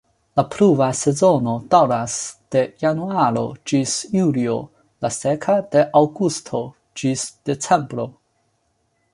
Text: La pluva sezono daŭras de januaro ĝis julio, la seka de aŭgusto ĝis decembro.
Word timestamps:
La 0.39 0.43
pluva 0.53 0.85
sezono 0.99 1.51
daŭras 1.73 2.15
de 2.55 2.63
januaro 2.85 3.43
ĝis 3.73 3.93
julio, 4.15 4.57
la 5.05 5.13
seka 5.19 5.59
de 5.77 5.85
aŭgusto 6.03 6.63
ĝis 7.03 7.29
decembro. 7.53 8.09